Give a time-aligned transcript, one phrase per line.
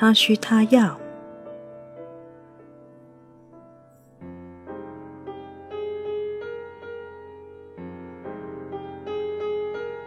[0.00, 0.96] 他需他要。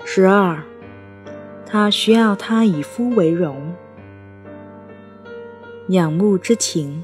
[0.06, 0.64] 十二，
[1.66, 3.76] 他需要他以夫为荣，
[5.90, 7.04] 仰慕之情。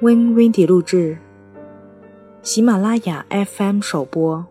[0.00, 1.18] Win Windy 录制，
[2.42, 4.44] 喜马拉雅 FM 首播。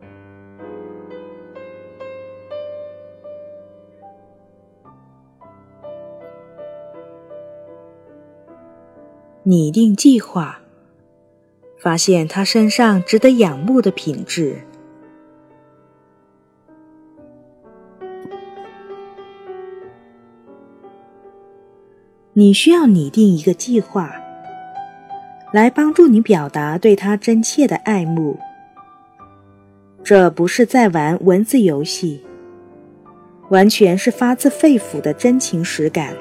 [9.43, 10.61] 拟定计划，
[11.77, 14.61] 发现他身上值得仰慕的品质。
[22.31, 24.20] 你需要拟定一个计划。
[25.51, 28.39] 来帮助你表达对他真切的爱慕。
[30.03, 32.23] 这不是在玩文字游戏，
[33.49, 36.15] 完全是发自肺腑的真情实感。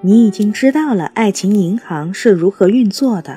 [0.00, 3.36] 你已经知道了爱情银行是如何运作的，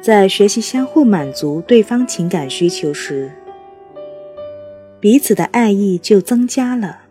[0.00, 3.30] 在学习相互满足对方情感需求时，
[5.00, 7.05] 彼此的爱意就增加了。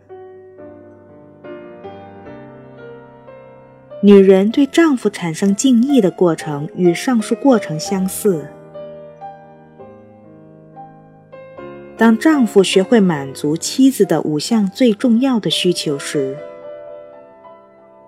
[4.06, 8.48] 女人对丈夫产生敬意的过程与上述过程相似。
[11.98, 16.38] 当丈夫学会满足妻子的五项最重要的需求时，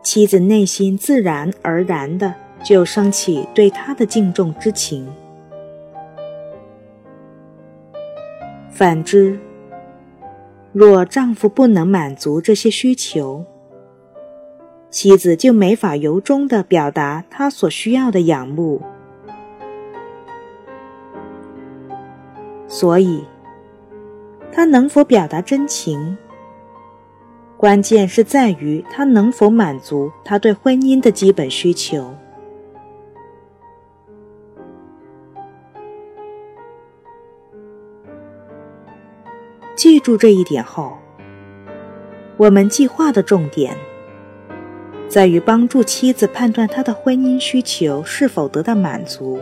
[0.04, 2.32] 妻子内心自然而然的
[2.64, 5.12] 就升起对他的敬重之情。
[8.70, 9.40] 反之，
[10.72, 13.44] 若丈夫不能满足这些需求，
[14.90, 18.82] 妻子就没法由衷的表达他所需要的仰慕，
[22.68, 23.24] 所以，
[24.52, 26.18] 他能否表达真情，
[27.58, 32.16] 关键是在于他能否满足他对婚姻的基本需求。
[39.76, 40.98] 记住这一点后，
[42.38, 43.78] 我们计划的重点。
[45.10, 49.40] 在于帮助妻子判断她的婚姻需求是否得到满足。